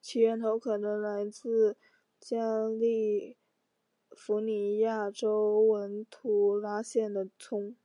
[0.00, 1.76] 其源头可能来自
[2.18, 3.36] 加利
[4.16, 7.76] 福尼亚州文图拉县的葱。